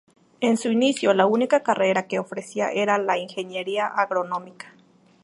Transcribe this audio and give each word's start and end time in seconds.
En 0.39 0.57
su 0.57 0.69
inicio, 0.69 1.13
la 1.13 1.27
única 1.27 1.61
carrera 1.61 2.07
que 2.07 2.17
ofrecía 2.17 2.71
era 2.71 2.97
la 2.97 3.13
de 3.13 3.19
Ingeniería 3.19 3.85
Agronómica. 3.85 4.73